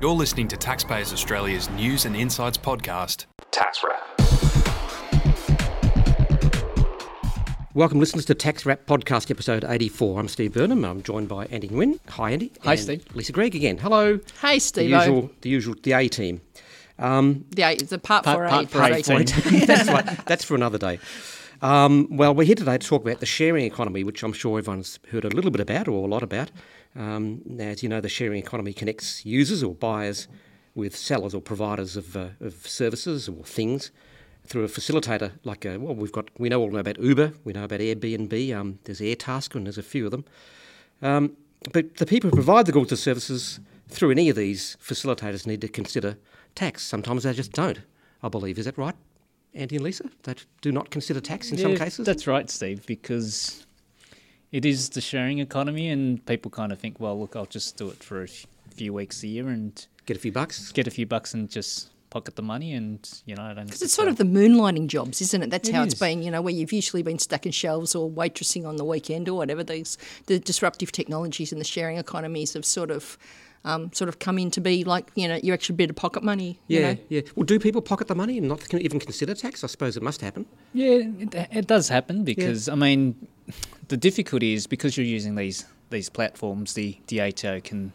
You're 0.00 0.12
listening 0.12 0.46
to 0.48 0.56
Taxpayers 0.56 1.12
Australia's 1.12 1.70
news 1.70 2.04
and 2.04 2.14
insights 2.14 2.58
podcast, 2.58 3.26
Tax 3.50 3.82
Wrap. 3.82 4.02
Welcome, 7.74 7.98
listeners, 8.00 8.24
to 8.26 8.34
Tax 8.34 8.64
Wrap 8.66 8.86
Podcast, 8.86 9.30
episode 9.30 9.64
84. 9.66 10.20
I'm 10.20 10.28
Steve 10.28 10.52
Burnham. 10.54 10.84
I'm 10.84 11.02
joined 11.02 11.28
by 11.28 11.46
Andy 11.46 11.68
Nguyen. 11.68 11.98
Hi, 12.10 12.32
Andy. 12.32 12.52
Hi, 12.62 12.72
And 12.72 12.80
Steve. 12.80 13.04
Lisa 13.14 13.32
Gregg 13.32 13.54
again. 13.54 13.78
Hello. 13.78 14.20
Hey, 14.42 14.58
Steve. 14.58 14.90
The 14.90 15.00
Steve. 15.00 15.14
usual, 15.14 15.30
the 15.40 15.48
usual, 15.48 15.74
the 15.82 15.92
A 15.92 16.08
team. 16.08 16.40
Um, 16.98 17.44
Yeah, 17.54 17.70
it's 17.70 17.92
a 17.92 17.98
part, 17.98 18.24
Part- 18.24 18.38
for 18.38 18.48
part 18.48 18.62
eight. 18.62 18.70
for 18.70 18.78
part 18.78 18.92
eight. 18.92 19.52
eight. 19.62 19.66
that's 19.66 19.88
right. 19.88 20.24
That's 20.26 20.44
for 20.44 20.54
another 20.54 20.78
day. 20.78 20.98
Um, 21.62 22.08
well, 22.10 22.34
we're 22.34 22.44
here 22.44 22.54
today 22.54 22.76
to 22.76 22.86
talk 22.86 23.02
about 23.02 23.20
the 23.20 23.26
sharing 23.26 23.64
economy, 23.64 24.04
which 24.04 24.22
I'm 24.22 24.34
sure 24.34 24.58
everyone's 24.58 24.98
heard 25.10 25.24
a 25.24 25.28
little 25.28 25.50
bit 25.50 25.60
about 25.60 25.88
or 25.88 26.04
a 26.04 26.10
lot 26.10 26.22
about. 26.22 26.50
Um, 26.94 27.42
as 27.58 27.82
you 27.82 27.88
know, 27.88 28.00
the 28.00 28.10
sharing 28.10 28.38
economy 28.38 28.74
connects 28.74 29.24
users 29.24 29.62
or 29.62 29.74
buyers 29.74 30.28
with 30.74 30.94
sellers 30.94 31.34
or 31.34 31.40
providers 31.40 31.96
of, 31.96 32.14
uh, 32.14 32.28
of 32.40 32.66
services 32.66 33.28
or 33.28 33.42
things 33.44 33.90
through 34.46 34.64
a 34.64 34.68
facilitator 34.68 35.32
like 35.44 35.64
a, 35.64 35.78
well, 35.78 35.94
we've 35.94 36.12
got 36.12 36.28
we 36.38 36.50
know 36.50 36.60
all 36.60 36.70
know 36.70 36.78
about 36.78 37.00
Uber, 37.00 37.32
we 37.44 37.54
know 37.54 37.64
about 37.64 37.80
Airbnb. 37.80 38.54
Um, 38.54 38.78
there's 38.84 39.00
Airtasker, 39.00 39.54
and 39.56 39.66
there's 39.66 39.78
a 39.78 39.82
few 39.82 40.04
of 40.04 40.10
them. 40.10 40.24
Um, 41.00 41.36
but 41.72 41.96
the 41.96 42.06
people 42.06 42.28
who 42.28 42.36
provide 42.36 42.66
the 42.66 42.72
goods 42.72 42.92
or 42.92 42.96
services 42.96 43.60
through 43.88 44.10
any 44.10 44.28
of 44.28 44.36
these 44.36 44.76
facilitators 44.82 45.46
need 45.46 45.62
to 45.62 45.68
consider 45.68 46.18
tax. 46.54 46.82
Sometimes 46.82 47.22
they 47.22 47.32
just 47.32 47.52
don't. 47.52 47.80
I 48.22 48.28
believe 48.28 48.58
is 48.58 48.66
that 48.66 48.76
right, 48.76 48.94
Andy 49.56 49.76
and 49.76 49.84
Lisa? 49.84 50.04
They 50.22 50.34
do 50.60 50.70
not 50.70 50.90
consider 50.90 51.20
tax 51.20 51.50
in 51.50 51.58
some 51.58 51.76
cases. 51.76 52.06
That's 52.06 52.26
right, 52.26 52.48
Steve, 52.50 52.86
because 52.86 53.66
it 54.52 54.64
is 54.64 54.90
the 54.90 55.00
sharing 55.00 55.38
economy, 55.38 55.88
and 55.88 56.24
people 56.26 56.50
kind 56.50 56.72
of 56.72 56.78
think, 56.78 57.00
well, 57.00 57.18
look, 57.18 57.34
I'll 57.34 57.46
just 57.46 57.76
do 57.76 57.88
it 57.88 58.02
for 58.02 58.22
a 58.22 58.28
few 58.74 58.92
weeks 58.92 59.22
a 59.22 59.28
year 59.28 59.48
and 59.48 59.86
Get 60.04 60.16
a 60.16 60.20
few 60.20 60.30
bucks. 60.30 60.70
get 60.70 60.86
a 60.86 60.90
few 60.90 61.04
bucks 61.04 61.34
and 61.34 61.50
just 61.50 61.90
pocket 62.10 62.36
the 62.36 62.42
money, 62.42 62.74
and 62.74 63.00
you 63.26 63.34
know, 63.34 63.42
I 63.42 63.54
don't. 63.54 63.66
Because 63.66 63.82
it's 63.82 63.92
sort 63.92 64.06
of 64.06 64.16
the 64.16 64.24
moonlighting 64.24 64.86
jobs, 64.86 65.20
isn't 65.20 65.42
it? 65.42 65.50
That's 65.50 65.68
It 65.68 65.74
how 65.74 65.82
it's 65.82 65.94
been, 65.94 66.22
you 66.22 66.30
know, 66.30 66.40
where 66.40 66.54
you've 66.54 66.72
usually 66.72 67.02
been 67.02 67.18
stacking 67.18 67.50
shelves 67.50 67.96
or 67.96 68.08
waitressing 68.08 68.66
on 68.66 68.76
the 68.76 68.84
weekend 68.84 69.28
or 69.28 69.36
whatever. 69.36 69.64
These 69.64 69.98
the 70.26 70.38
disruptive 70.38 70.92
technologies 70.92 71.50
and 71.50 71.60
the 71.60 71.64
sharing 71.64 71.98
economies 71.98 72.52
have 72.54 72.64
sort 72.64 72.92
of 72.92 73.18
um, 73.66 73.92
sort 73.92 74.08
of 74.08 74.18
come 74.18 74.38
in 74.38 74.50
to 74.52 74.60
be 74.60 74.84
like, 74.84 75.10
you 75.14 75.28
know, 75.28 75.38
your 75.42 75.54
extra 75.54 75.74
bit 75.74 75.90
of 75.90 75.96
pocket 75.96 76.22
money. 76.22 76.58
you 76.68 76.80
Yeah, 76.80 76.92
know? 76.94 76.98
yeah. 77.10 77.20
Well, 77.34 77.44
do 77.44 77.58
people 77.58 77.82
pocket 77.82 78.08
the 78.08 78.14
money 78.14 78.38
and 78.38 78.48
not 78.48 78.72
even 78.72 78.98
consider 79.00 79.34
tax? 79.34 79.62
I 79.62 79.66
suppose 79.66 79.96
it 79.96 80.02
must 80.02 80.20
happen. 80.22 80.46
Yeah, 80.72 81.02
it, 81.18 81.34
it 81.52 81.66
does 81.66 81.88
happen 81.88 82.24
because 82.24 82.68
I 82.68 82.74
mean, 82.76 83.28
the 83.88 83.96
difficulty 83.96 84.54
is 84.54 84.66
because 84.66 84.96
you're 84.96 85.04
using 85.06 85.34
these 85.34 85.66
these 85.90 86.08
platforms, 86.08 86.72
the 86.74 86.98
ATO 87.20 87.60
can 87.60 87.92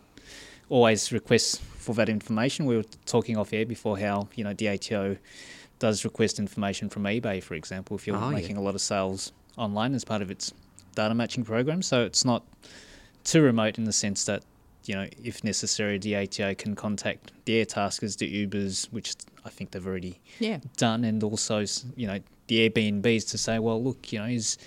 always 0.69 1.11
request 1.11 1.61
for 1.61 1.93
that 1.95 2.07
information. 2.09 2.65
We 2.65 2.77
were 2.77 2.85
talking 3.05 3.35
off 3.37 3.51
air 3.53 3.65
before 3.65 3.97
how 3.97 4.27
you 4.35 4.43
know 4.43 4.51
ATO 4.51 5.17
does 5.79 6.03
request 6.05 6.37
information 6.39 6.89
from 6.89 7.03
eBay, 7.05 7.41
for 7.41 7.55
example, 7.55 7.95
if 7.97 8.05
you're 8.05 8.15
Oh, 8.15 8.29
yeah. 8.29 8.35
making 8.35 8.55
a 8.57 8.61
lot 8.61 8.75
of 8.75 8.81
sales 8.81 9.31
online 9.57 9.95
as 9.95 10.03
part 10.05 10.21
of 10.21 10.29
its 10.29 10.53
data 10.95 11.13
matching 11.15 11.43
program. 11.43 11.81
So 11.81 12.03
it's 12.03 12.23
not 12.23 12.43
too 13.23 13.41
remote 13.41 13.77
in 13.77 13.85
the 13.85 13.91
sense 13.93 14.25
that 14.25 14.43
you 14.85 14.95
know, 14.95 15.07
if 15.23 15.43
necessary, 15.43 15.97
ATO 16.15 16.55
can 16.55 16.75
contact 16.75 17.31
the 17.45 17.63
Airtaskers, 17.63 18.17
the 18.17 18.47
Ubers, 18.47 18.85
which 18.91 19.13
I 19.45 19.49
think 19.49 19.71
they've 19.71 19.85
already 19.85 20.19
Yeah. 20.39 20.59
done, 20.77 21.03
and 21.03 21.23
also 21.23 21.59
you 21.95 22.07
know 22.07 22.19
the 22.47 22.69
Airbnbs 22.69 23.29
to 23.31 23.37
say, 23.37 23.59
well, 23.59 23.81
look, 23.81 24.11
you 24.11 24.19
know, 24.19 24.25
is 24.25 24.57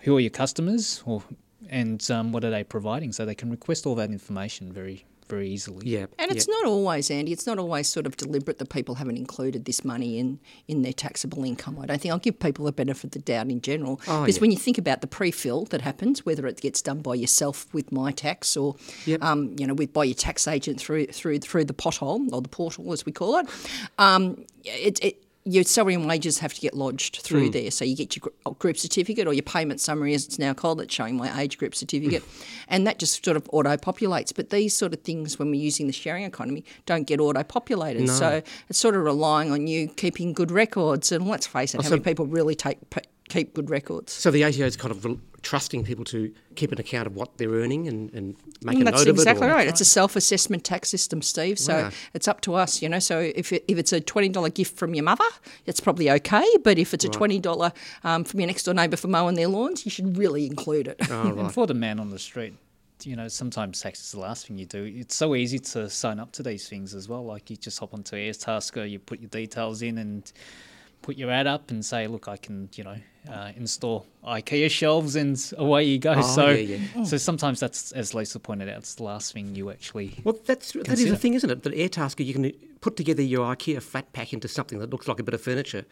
who 0.00 0.16
are 0.16 0.20
your 0.20 0.30
customers, 0.30 1.02
or 1.06 1.22
and 1.68 2.10
um, 2.10 2.32
what 2.32 2.44
are 2.44 2.50
they 2.50 2.64
providing, 2.64 3.12
so 3.12 3.24
they 3.24 3.34
can 3.34 3.50
request 3.50 3.86
all 3.86 3.94
that 3.94 4.10
information 4.10 4.72
very 4.72 5.04
very 5.30 5.48
easily. 5.48 5.88
Yeah. 5.88 6.06
And 6.18 6.30
it's 6.30 6.46
yeah. 6.46 6.54
not 6.54 6.66
always, 6.66 7.10
Andy, 7.10 7.32
it's 7.32 7.46
not 7.46 7.58
always 7.58 7.88
sort 7.88 8.06
of 8.06 8.16
deliberate 8.16 8.58
that 8.58 8.68
people 8.68 8.96
haven't 8.96 9.16
included 9.16 9.64
this 9.64 9.84
money 9.84 10.18
in, 10.18 10.40
in 10.68 10.82
their 10.82 10.92
taxable 10.92 11.44
income. 11.44 11.78
I 11.80 11.86
don't 11.86 12.00
think 12.00 12.12
I'll 12.12 12.18
give 12.18 12.38
people 12.38 12.64
the 12.64 12.72
benefit 12.72 13.04
of 13.04 13.10
the 13.12 13.18
doubt 13.20 13.48
in 13.48 13.60
general. 13.60 14.00
Oh, 14.08 14.22
because 14.22 14.36
yeah. 14.36 14.40
when 14.40 14.50
you 14.50 14.58
think 14.58 14.78
about 14.78 15.00
the 15.00 15.06
pre-fill 15.06 15.64
that 15.66 15.80
happens, 15.80 16.26
whether 16.26 16.46
it 16.46 16.60
gets 16.60 16.82
done 16.82 17.00
by 17.00 17.14
yourself 17.14 17.72
with 17.72 17.92
my 17.92 18.12
tax 18.12 18.56
or 18.56 18.76
Yep. 19.06 19.22
um, 19.22 19.54
you 19.58 19.66
know, 19.66 19.74
with 19.74 19.92
by 19.92 20.04
your 20.04 20.14
tax 20.14 20.46
agent 20.46 20.80
through 20.80 21.06
through 21.06 21.38
through 21.38 21.64
the 21.64 21.74
pothole 21.74 22.32
or 22.32 22.42
the 22.42 22.48
portal 22.48 22.92
as 22.92 23.06
we 23.06 23.12
call 23.12 23.38
it, 23.38 23.46
um, 23.98 24.44
it, 24.64 25.02
it 25.04 25.24
your 25.44 25.64
salary 25.64 25.94
and 25.94 26.06
wages 26.06 26.38
have 26.40 26.52
to 26.52 26.60
get 26.60 26.74
lodged 26.74 27.16
through 27.22 27.46
Hmm. 27.46 27.50
there. 27.52 27.70
So 27.70 27.84
you 27.84 27.96
get 27.96 28.14
your 28.14 28.54
group 28.58 28.76
certificate 28.76 29.26
or 29.26 29.32
your 29.32 29.42
payment 29.42 29.80
summary, 29.80 30.12
as 30.14 30.26
it's 30.26 30.38
now 30.38 30.52
called, 30.52 30.80
it's 30.82 30.94
showing 30.94 31.16
my 31.16 31.40
age 31.40 31.56
group 31.56 31.74
certificate, 31.74 32.22
and 32.68 32.86
that 32.86 32.98
just 32.98 33.24
sort 33.24 33.36
of 33.38 33.48
auto 33.50 33.74
populates. 33.78 34.34
But 34.34 34.50
these 34.50 34.74
sort 34.76 34.92
of 34.92 35.00
things, 35.00 35.38
when 35.38 35.50
we're 35.50 35.60
using 35.62 35.86
the 35.86 35.92
sharing 35.94 36.24
economy, 36.24 36.64
don't 36.84 37.06
get 37.06 37.20
auto 37.20 37.42
populated. 37.42 38.02
No. 38.02 38.12
So 38.12 38.42
it's 38.68 38.78
sort 38.78 38.94
of 38.96 39.02
relying 39.02 39.50
on 39.50 39.66
you 39.66 39.88
keeping 39.88 40.34
good 40.34 40.50
records. 40.50 41.10
And 41.10 41.26
let's 41.26 41.46
face 41.46 41.74
it, 41.74 41.78
how 41.82 41.84
so- 41.88 41.90
many 41.90 42.02
people 42.02 42.26
really 42.26 42.54
take 42.54 42.78
keep 43.30 43.54
good 43.54 43.70
records? 43.70 44.12
So 44.12 44.30
the 44.30 44.44
ATO 44.44 44.64
is 44.66 44.76
kind 44.76 44.92
of 44.92 45.18
trusting 45.42 45.84
people 45.84 46.04
to 46.04 46.30
keep 46.54 46.70
an 46.70 46.78
account 46.78 47.06
of 47.06 47.14
what 47.16 47.38
they're 47.38 47.48
earning 47.50 47.88
and, 47.88 48.12
and 48.12 48.36
make 48.62 48.76
Mm, 48.76 48.84
That's 48.84 48.98
note 48.98 49.08
of 49.08 49.16
it. 49.16 49.20
exactly 49.20 49.46
or- 49.46 49.50
right. 49.50 49.66
It's 49.68 49.80
a 49.80 49.86
self-assessment 49.86 50.64
tax 50.64 50.90
system, 50.90 51.22
Steve. 51.22 51.58
So 51.58 51.74
Wow. 51.84 51.90
it's 52.12 52.28
up 52.28 52.42
to 52.42 52.54
us, 52.54 52.82
you 52.82 52.88
know. 52.90 52.98
So 52.98 53.18
if 53.20 53.50
it, 53.52 53.64
if 53.66 53.78
it's 53.78 53.92
a 53.94 54.00
twenty 54.00 54.28
dollar 54.28 54.50
gift 54.50 54.76
from 54.76 54.94
your 54.94 55.04
mother, 55.04 55.24
it's 55.64 55.80
probably 55.80 56.10
okay. 56.10 56.44
But 56.62 56.78
if 56.78 56.92
it's 56.92 57.04
a 57.06 57.08
twenty 57.08 57.38
dollar 57.38 57.72
um, 58.04 58.24
from 58.24 58.40
your 58.40 58.48
next 58.48 58.64
door 58.64 58.74
neighbour 58.74 58.96
for 58.98 59.08
mowing 59.08 59.36
their 59.36 59.48
lawns, 59.48 59.86
you 59.86 59.90
should 59.90 60.18
really 60.18 60.44
include 60.46 60.88
it. 60.88 60.96
Oh, 61.10 61.30
right. 61.30 61.38
And 61.38 61.52
for 61.52 61.66
the 61.66 61.74
man 61.74 61.98
on 62.00 62.10
the 62.10 62.18
street, 62.18 62.52
you 63.04 63.16
know, 63.16 63.28
sometimes 63.28 63.80
tax 63.80 64.00
is 64.02 64.12
the 64.12 64.20
last 64.20 64.46
thing 64.46 64.58
you 64.58 64.66
do. 64.66 64.84
It's 64.84 65.14
so 65.16 65.34
easy 65.34 65.58
to 65.58 65.88
sign 65.88 66.20
up 66.20 66.32
to 66.32 66.42
these 66.42 66.68
things 66.68 66.94
as 66.94 67.08
well. 67.08 67.24
Like 67.24 67.48
you 67.48 67.56
just 67.56 67.78
hop 67.78 67.94
onto 67.94 68.14
Airtasker, 68.16 68.88
you 68.90 68.98
put 68.98 69.20
your 69.20 69.30
details 69.30 69.80
in 69.80 69.96
and 69.96 70.30
put 71.00 71.16
your 71.16 71.30
ad 71.30 71.46
up 71.46 71.70
and 71.70 71.82
say, 71.82 72.06
look, 72.08 72.28
I 72.28 72.36
can, 72.36 72.68
you 72.74 72.84
know, 72.84 72.96
uh, 73.28 73.52
install 73.56 74.06
IKEA 74.24 74.70
shelves 74.70 75.16
and 75.16 75.38
away 75.56 75.84
you 75.84 75.98
go. 75.98 76.14
Oh, 76.16 76.20
so, 76.22 76.48
yeah, 76.50 76.78
yeah. 76.94 77.04
so 77.04 77.16
sometimes 77.16 77.60
that's, 77.60 77.92
as 77.92 78.14
Lisa 78.14 78.38
pointed 78.38 78.68
out, 78.68 78.78
it's 78.78 78.94
the 78.96 79.02
last 79.02 79.32
thing 79.32 79.54
you 79.54 79.70
actually. 79.70 80.18
Well, 80.24 80.38
that's 80.46 80.72
that 80.72 80.80
is 80.80 80.84
Consider. 80.86 81.10
the 81.10 81.16
thing, 81.16 81.34
isn't 81.34 81.50
it? 81.50 81.62
That 81.62 81.74
Airtasker, 81.74 82.24
you 82.24 82.32
can 82.32 82.52
put 82.80 82.96
together 82.96 83.22
your 83.22 83.54
IKEA 83.54 83.82
flat 83.82 84.12
pack 84.12 84.32
into 84.32 84.48
something 84.48 84.78
that 84.78 84.90
looks 84.90 85.06
like 85.06 85.20
a 85.20 85.22
bit 85.22 85.34
of 85.34 85.40
furniture. 85.42 85.84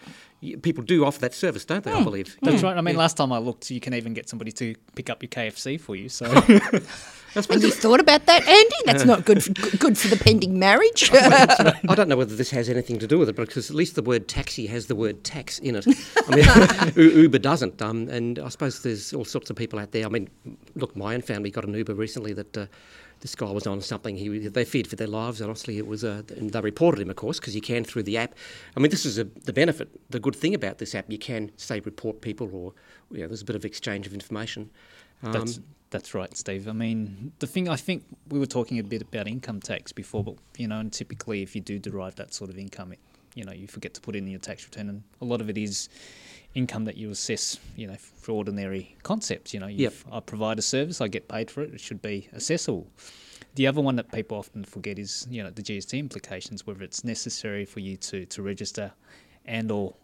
People 0.63 0.83
do 0.85 1.05
offer 1.05 1.21
that 1.21 1.35
service, 1.35 1.65
don't 1.65 1.85
they? 1.85 1.93
I 1.93 2.03
believe. 2.03 2.37
That's 2.43 2.63
right. 2.63 2.77
I 2.77 2.81
mean, 2.81 2.97
last 2.97 3.17
time 3.17 3.33
I 3.33 3.39
looked, 3.39 3.71
you 3.71 3.81
can 3.81 3.93
even 3.95 4.15
get 4.15 4.29
somebody 4.29 4.53
to 4.53 4.75
pick 4.95 5.11
up 5.11 5.23
your 5.23 5.29
KFC 5.29 5.79
for 5.81 5.97
you. 5.97 6.09
So 6.09 6.27
I 6.27 6.81
And 7.35 7.45
suppose 7.45 7.63
you 7.63 7.71
thought 7.71 8.01
about 8.01 8.25
that, 8.25 8.47
Andy? 8.49 8.77
That's 8.87 9.05
not 9.05 9.27
good 9.27 9.45
for, 9.45 9.53
good 9.77 9.99
for 9.99 10.09
the 10.09 10.17
pending 10.17 10.59
marriage. 10.59 11.11
I 11.13 11.95
don't 11.95 12.09
know 12.09 12.17
whether 12.17 12.35
this 12.35 12.51
has 12.51 12.71
anything 12.71 12.99
to 13.01 13.07
do 13.07 13.19
with 13.19 13.29
it, 13.29 13.37
because 13.37 13.69
at 13.69 13.77
least 13.77 13.97
the 13.97 14.03
word 14.03 14.29
taxi 14.29 14.67
has 14.69 14.87
the 14.87 14.95
word 14.97 15.25
tax 15.25 15.59
in 15.59 15.77
it. 15.77 15.87
I 16.27 16.35
mean, 16.35 16.93
U- 16.97 17.18
Uber 17.19 17.39
doesn't. 17.39 17.81
Um, 17.83 18.09
and 18.09 18.39
I 18.39 18.49
suppose 18.49 18.83
there's 18.83 19.13
all 19.13 19.25
sorts 19.25 19.51
of 19.51 19.57
people 19.57 19.79
out 19.79 19.93
there. 19.93 20.07
I 20.07 20.09
mean, 20.09 20.29
look, 20.75 20.97
my 20.97 21.15
own 21.15 21.23
family 21.23 21.51
got 21.51 21.65
an 21.65 21.75
Uber 21.75 21.95
recently 21.95 22.33
that 22.35 22.57
uh, 22.57 22.67
this 23.21 23.35
guy 23.35 23.51
was 23.51 23.67
on 23.67 23.81
something. 23.81 24.17
He 24.17 24.49
they 24.49 24.65
feared 24.65 24.87
for 24.87 24.97
their 24.97 25.07
lives. 25.09 25.41
and 25.41 25.51
Honestly, 25.51 25.79
it 25.79 25.87
was. 25.87 26.05
A, 26.05 26.25
and 26.37 26.51
they 26.51 26.61
reported 26.61 27.01
him, 27.01 27.11
of 27.11 27.17
course, 27.17 27.39
because 27.39 27.55
you 27.55 27.61
can 27.61 27.85
through 27.85 28.05
the 28.05 28.17
app. 28.17 28.35
I 28.77 28.81
mean, 28.81 28.91
this 28.91 29.05
is 29.05 29.19
a, 29.19 29.25
the 29.25 29.53
benefit, 29.53 29.89
the 30.11 30.21
good 30.21 30.37
thing 30.37 30.55
about 30.55 30.79
this 30.79 30.95
app. 30.95 31.11
You 31.11 31.19
can 31.19 31.51
say 31.57 31.81
report 31.81 32.21
people, 32.21 32.51
or 32.53 32.73
you 33.11 33.23
know, 33.23 33.29
there's 33.29 33.43
a 33.43 33.47
bit 33.47 33.57
of 33.57 33.65
exchange 33.65 34.07
of 34.07 34.15
information. 34.15 34.71
Um, 35.23 35.33
That's 35.33 35.61
that's 35.91 36.15
right, 36.15 36.37
Steve. 36.37 36.69
I 36.69 36.73
mean, 36.73 37.33
the 37.39 37.47
thing 37.47 37.69
I 37.69 37.77
think 37.77 38.05
we 38.29 38.39
were 38.39 38.47
talking 38.47 38.79
a 38.79 38.83
bit 38.83 39.03
about 39.03 39.27
income 39.27 39.61
tax 39.61 39.91
before, 39.93 40.23
but 40.23 40.35
you 40.57 40.69
know, 40.69 40.79
and 40.79 40.93
typically 40.93 41.43
if 41.43 41.55
you 41.55 41.61
do 41.61 41.79
derive 41.79 42.17
that 42.17 42.35
sort 42.35 42.51
of 42.51 42.59
income, 42.59 42.93
it, 42.93 42.99
you 43.35 43.45
know, 43.45 43.53
you 43.53 43.67
forget 43.67 43.95
to 43.95 44.01
put 44.01 44.17
in 44.17 44.27
your 44.27 44.41
tax 44.41 44.65
return, 44.65 44.89
and 44.89 45.03
a 45.21 45.25
lot 45.25 45.41
of 45.41 45.49
it 45.51 45.59
is 45.59 45.89
income 46.55 46.85
that 46.87 46.97
you 46.97 47.11
assess, 47.11 47.59
you 47.77 47.87
know, 47.87 47.97
for 47.97 48.33
ordinary 48.33 48.97
concepts. 49.03 49.53
You 49.55 49.61
know, 49.61 49.67
Yep. 49.67 49.95
I 50.11 50.21
provide 50.21 50.59
a 50.59 50.63
service, 50.63 51.01
I 51.01 51.09
get 51.09 51.29
paid 51.29 51.51
for 51.51 51.63
it. 51.63 51.75
It 51.75 51.81
should 51.81 52.03
be 52.03 52.29
assessable. 52.33 52.87
The 53.55 53.67
other 53.67 53.81
one 53.81 53.97
that 53.97 54.11
people 54.13 54.39
often 54.39 54.65
forget 54.65 54.99
is, 54.99 55.27
you 55.31 55.43
know, 55.43 55.51
the 55.51 55.63
GST 55.63 55.99
implications, 55.99 56.67
whether 56.67 56.83
it's 56.83 57.05
necessary 57.05 57.65
for 57.65 57.81
you 57.81 57.97
to, 57.97 58.25
to 58.27 58.43
register 58.43 58.93
and 59.45 59.71
or 59.71 59.95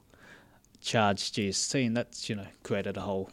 charge 0.81 1.33
GST, 1.33 1.87
and 1.87 1.97
that's 1.97 2.29
you 2.29 2.37
know 2.37 2.47
created 2.63 2.97
a 2.97 3.01
whole 3.01 3.31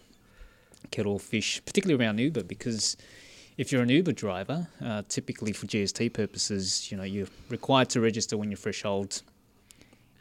kettle 0.90 1.16
of 1.18 1.22
fish, 1.22 1.62
particularly 1.66 2.04
around 2.04 2.20
Uber, 2.20 2.44
because 2.44 2.98
if 3.58 3.72
you're 3.72 3.82
an 3.82 3.90
Uber 3.90 4.14
driver, 4.14 4.68
uh, 4.84 5.04
typically 5.10 5.52
for 5.52 5.68
GST 5.68 6.14
purposes, 6.14 6.92
you 6.92 6.98
know 6.98 7.04
you're 7.04 7.28
required 7.50 7.90
to 7.90 8.02
register 8.02 8.38
when 8.38 8.50
your 8.50 8.58
threshold 8.58 9.22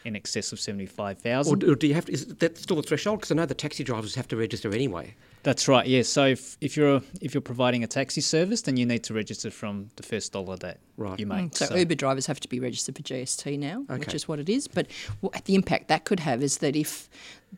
in 0.04 0.16
excess 0.16 0.52
of 0.52 0.60
75,000. 0.60 1.64
or, 1.64 1.72
or 1.72 1.74
do 1.74 1.86
you 1.86 1.94
have 1.94 2.06
to? 2.06 2.12
Is 2.12 2.26
that 2.26 2.58
still 2.58 2.76
the 2.76 2.82
threshold? 2.82 3.18
Because 3.20 3.30
I 3.30 3.34
know 3.34 3.46
the 3.46 3.54
taxi 3.54 3.84
drivers 3.84 4.14
have 4.14 4.28
to 4.28 4.36
register 4.36 4.72
anyway. 4.72 5.14
That's 5.42 5.68
right. 5.68 5.86
Yeah. 5.86 6.02
So 6.02 6.26
if, 6.26 6.56
if 6.60 6.76
you're 6.76 7.00
if 7.20 7.32
you're 7.34 7.40
providing 7.40 7.82
a 7.82 7.86
taxi 7.86 8.20
service, 8.20 8.62
then 8.62 8.76
you 8.76 8.84
need 8.86 9.02
to 9.04 9.14
register 9.14 9.50
from 9.50 9.90
the 9.96 10.02
first 10.02 10.32
dollar 10.32 10.56
that 10.58 10.78
Right. 10.96 11.18
you 11.18 11.24
make. 11.24 11.56
So, 11.56 11.74
Uber 11.74 11.94
drivers 11.94 12.26
have 12.26 12.40
to 12.40 12.48
be 12.48 12.60
registered 12.60 12.94
for 12.94 13.02
GST 13.02 13.58
now, 13.58 13.84
which 13.88 14.12
is 14.12 14.28
what 14.28 14.38
it 14.38 14.50
is. 14.50 14.68
But 14.68 14.86
wh- 15.24 15.34
the 15.46 15.54
impact 15.54 15.88
that 15.88 16.04
could 16.04 16.20
have 16.20 16.42
is 16.42 16.58
that 16.58 16.76
if 16.76 17.08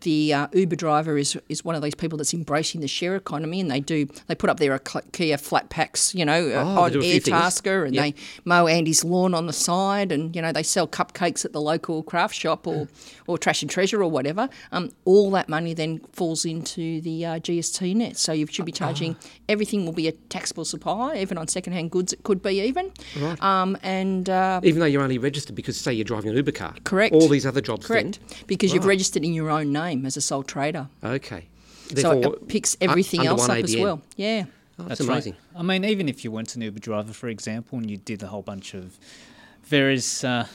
the 0.03 0.33
uh, 0.33 0.47
Uber 0.53 0.77
driver 0.77 1.19
is 1.19 1.37
is 1.49 1.65
one 1.65 1.75
of 1.75 1.83
these 1.83 1.97
people 1.97 2.17
that's 2.17 2.33
embracing 2.33 2.83
the 2.83 2.87
share 2.87 3.17
economy, 3.17 3.61
and 3.61 3.69
they 3.69 3.81
do 3.81 4.07
they 4.29 4.37
put 4.37 4.49
up 4.49 4.61
their 4.61 4.79
IKEA 4.79 5.41
flat 5.41 5.71
packs, 5.71 6.15
you 6.15 6.25
know, 6.25 6.51
uh, 6.51 6.63
Oh, 6.65 6.75
they 6.75 6.81
on 6.83 6.93
do 6.93 6.99
a 7.01 7.03
few 7.03 7.19
things. 7.21 7.37
Airtasker, 7.37 7.85
and 7.85 7.97
Yep. 7.97 8.05
they 8.05 8.15
mow 8.45 8.69
Andy's 8.69 9.03
lawn 9.05 9.35
on 9.35 9.47
the 9.47 9.53
side, 9.53 10.13
and 10.13 10.37
you 10.37 10.41
know 10.41 10.53
they 10.53 10.63
sell 10.63 10.87
cupcakes 10.87 11.45
at 11.45 11.53
the 11.53 11.61
local 11.61 12.05
craft 12.05 12.37
shop 12.37 12.69
or 12.69 12.87
or 13.27 13.39
Trash 13.39 13.63
and 13.63 13.71
Treasure 13.71 14.01
or 14.05 14.09
whatever. 14.11 14.49
Um, 14.71 14.93
all 15.05 15.33
that 15.33 15.49
money 15.49 15.75
then 15.75 15.99
falls 16.13 16.45
into 16.45 17.01
the 17.01 17.27
uh, 17.27 17.39
GST 17.41 17.72
net. 17.81 18.17
So 18.17 18.33
you 18.33 18.47
should 18.47 18.65
be 18.65 18.73
charging 18.73 19.17
everything 19.49 19.85
will 19.85 19.93
be 19.93 20.09
a 20.09 20.13
taxable 20.13 20.65
supply, 20.65 21.17
even 21.17 21.39
on 21.39 21.49
second 21.49 21.73
hand 21.73 21.91
goods. 21.91 22.13
It 22.13 22.23
could 22.23 22.43
be 22.43 22.61
even. 22.61 22.91
Right. 23.19 23.43
Um, 23.43 23.77
and 23.83 24.29
uh, 24.29 24.61
Even 24.63 24.81
though 24.81 24.87
you're 24.87 25.03
only 25.03 25.19
registered 25.19 25.57
because, 25.57 25.79
say, 25.79 25.93
you're 25.93 26.05
driving 26.05 26.31
an 26.31 26.37
Uber 26.37 26.53
car. 26.53 26.75
Correct. 26.85 27.15
All 27.15 27.29
these 27.29 27.47
other 27.47 27.61
jobs 27.61 27.87
correct, 27.87 28.19
then. 28.29 28.39
because 28.47 28.73
you've 28.73 28.87
registered 28.87 29.25
in 29.25 29.33
your 29.35 29.51
own 29.51 29.73
name 29.73 30.07
as 30.07 30.17
a 30.17 30.21
sole 30.21 30.43
trader. 30.43 30.89
Okay. 31.03 31.47
so 31.97 32.21
it 32.21 32.49
picks 32.49 32.77
everything 32.81 33.21
under 33.21 33.31
else 33.31 33.49
one 33.49 33.59
up 33.59 33.65
as 33.65 33.77
well. 33.77 34.03
Yeah. 34.17 34.45
Oh, 34.79 34.85
that's, 34.85 34.99
That's 34.99 35.09
right. 35.09 35.15
amazing. 35.15 35.37
I 35.55 35.63
mean, 35.63 35.85
even 35.85 36.09
if 36.09 36.25
you 36.25 36.31
weren't 36.31 36.55
an 36.57 36.63
Uber 36.63 36.81
driver, 36.81 37.13
for 37.13 37.29
example, 37.29 37.79
and 37.79 37.91
you 37.91 37.99
did 37.99 38.23
a 38.23 38.27
whole 38.29 38.43
bunch 38.43 38.75
of 38.75 38.99
various 39.65 40.25
uh, 40.25 40.47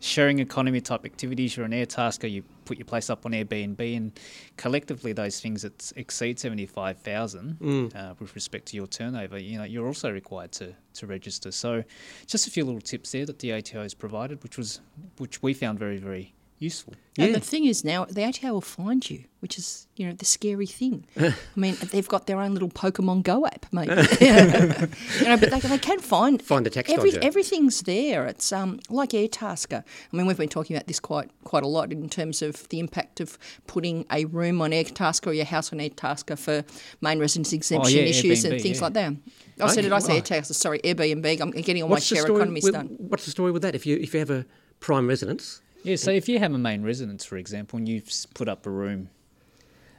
sharing 0.00 0.38
economy 0.38 0.80
type 0.80 1.04
activities, 1.04 1.56
you're 1.56 1.66
an 1.66 1.72
Airtasker, 1.72 2.30
you 2.30 2.42
put 2.64 2.78
your 2.78 2.84
place 2.84 3.08
up 3.10 3.24
on 3.26 3.32
Airbnb, 3.32 3.96
and 3.96 4.12
collectively 4.56 5.12
those 5.12 5.40
things 5.40 5.62
that 5.62 5.92
exceed 5.96 6.38
seventy 6.38 6.66
five 6.66 6.98
thousand 6.98 7.58
Mm. 7.60 7.96
uh, 7.96 8.14
with 8.18 8.34
respect 8.34 8.66
to 8.66 8.76
your 8.76 8.86
turnover, 8.86 9.38
you 9.38 9.58
know, 9.58 9.64
you're 9.64 9.86
also 9.86 10.10
required 10.12 10.52
to 10.52 10.74
to 10.94 11.06
register. 11.06 11.50
So, 11.50 11.84
just 12.26 12.46
a 12.46 12.50
few 12.50 12.64
little 12.64 12.80
tips 12.80 13.12
there 13.12 13.26
that 13.26 13.38
the 13.40 13.52
ATO 13.52 13.82
has 13.82 13.94
provided, 13.94 14.42
which 14.42 14.56
was 14.58 14.80
which 15.18 15.42
we 15.42 15.54
found 15.54 15.78
very 15.78 15.98
very 15.98 16.34
useful. 16.58 16.94
And 17.18 17.28
Yeah. 17.28 17.34
the 17.34 17.40
thing 17.40 17.64
is 17.64 17.82
now 17.84 18.04
the 18.04 18.24
ATO 18.24 18.52
will 18.52 18.60
find 18.60 19.08
you, 19.08 19.24
which 19.40 19.56
is 19.58 19.86
you 19.96 20.06
know 20.06 20.12
the 20.12 20.24
scary 20.24 20.66
thing. 20.66 21.06
I 21.18 21.34
mean 21.54 21.76
they've 21.90 22.06
got 22.06 22.26
their 22.26 22.40
own 22.40 22.52
little 22.52 22.68
Pokemon 22.68 23.22
Go 23.22 23.46
app, 23.46 23.66
mate. 23.72 23.88
you 24.20 25.26
know, 25.26 25.36
but 25.36 25.50
they, 25.50 25.60
they 25.60 25.78
can 25.78 25.98
find 25.98 26.42
Find 26.42 26.66
the 26.66 26.70
tax 26.70 26.90
every. 26.92 27.16
Everything's 27.22 27.80
there. 27.82 28.26
It's 28.26 28.52
um 28.52 28.80
like 28.90 29.10
Airtasker. 29.10 29.82
I 30.12 30.16
mean 30.16 30.26
we've 30.26 30.36
been 30.36 30.48
talking 30.48 30.76
about 30.76 30.86
this 30.86 31.00
quite 31.00 31.30
quite 31.44 31.62
a 31.62 31.68
lot 31.68 31.90
in 31.92 32.08
terms 32.08 32.42
of 32.42 32.68
the 32.68 32.80
impact 32.80 33.20
of 33.20 33.38
putting 33.66 34.04
a 34.10 34.26
room 34.26 34.60
on 34.60 34.70
Airtasker 34.72 35.28
or 35.28 35.32
your 35.32 35.46
house 35.46 35.72
on 35.72 35.78
Airtasker 35.78 36.38
for 36.38 36.64
main 37.00 37.18
residence 37.18 37.52
exemption 37.52 37.98
yeah, 38.00 38.04
issues 38.04 38.44
and 38.44 38.60
things 38.60 38.78
yeah. 38.78 38.84
like 38.84 38.92
that. 38.94 39.12
I 39.58 39.68
said 39.68 39.78
Okay, 39.78 39.86
it. 39.86 39.92
I 39.92 39.98
said 40.00 40.12
right. 40.12 40.24
Airtasker. 40.24 40.54
Sorry, 40.54 40.78
Airbnb. 40.80 41.40
I'm 41.40 41.50
getting 41.50 41.82
all 41.82 41.88
What's 41.88 42.10
my 42.10 42.16
share 42.16 42.24
story 42.24 42.40
economy 42.40 42.60
with, 42.62 42.74
stuff. 42.74 42.86
What's 42.98 43.24
the 43.24 43.30
story 43.30 43.52
with 43.52 43.62
that? 43.62 43.74
If 43.74 43.86
you 43.86 43.96
if 43.96 44.12
you 44.12 44.20
have 44.20 44.30
a 44.30 44.44
prime 44.80 45.08
residence, 45.08 45.62
Yeah, 45.86 45.96
so 45.96 46.10
if 46.10 46.28
you 46.28 46.38
have 46.40 46.52
a 46.52 46.58
main 46.58 46.82
residence, 46.82 47.24
for 47.24 47.36
example, 47.36 47.76
and 47.78 47.88
you've 47.88 48.10
put 48.34 48.48
up 48.48 48.66
a 48.66 48.70
room 48.70 49.08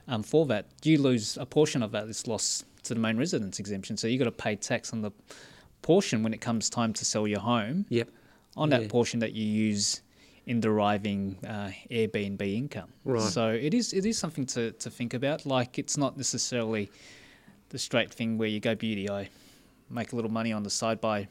um, 0.07 0.21
for 0.21 0.45
that, 0.47 0.65
you 0.83 1.01
lose 1.01 1.37
a 1.37 1.45
portion 1.45 1.81
of 1.81 1.91
that 1.93 2.03
that 2.05 2.09
is 2.09 2.27
lost 2.27 2.65
to 2.83 2.93
the 2.93 2.99
main 2.99 3.17
residence 3.17 3.59
exemption. 3.59 3.95
So 3.95 4.07
you've 4.07 4.19
got 4.19 4.25
to 4.25 4.31
pay 4.31 4.55
tax 4.57 4.91
on 4.91 5.01
the 5.01 5.11
portion 5.81 6.23
when 6.23 6.33
it 6.33 6.41
comes 6.41 6.69
time 6.69 6.91
to 6.93 7.05
sell 7.05 7.25
your 7.25 7.39
home 7.39 7.85
yep. 7.89 8.09
on 8.57 8.69
that 8.69 8.81
Yeah. 8.83 8.87
portion 8.89 9.19
that 9.21 9.31
you 9.33 9.45
use 9.45 10.01
in 10.45 10.59
deriving 10.59 11.37
uh, 11.45 11.71
Airbnb 11.89 12.41
income. 12.41 12.89
Right. 13.05 13.21
So 13.21 13.49
it 13.49 13.73
is 13.73 13.93
it 13.93 14.05
is 14.05 14.17
something 14.17 14.45
to, 14.47 14.71
to 14.71 14.89
think 14.89 15.13
about. 15.13 15.45
Like 15.45 15.77
it's 15.79 15.97
not 15.97 16.17
necessarily 16.17 16.89
the 17.69 17.79
straight 17.79 18.13
thing 18.13 18.37
where 18.37 18.47
you 18.47 18.59
go 18.59 18.75
beauty. 18.75 19.09
I 19.09 19.29
make 19.89 20.11
a 20.11 20.15
little 20.15 20.31
money 20.31 20.51
on 20.53 20.63
the 20.63 20.69
side 20.69 20.99
by, 21.01 21.27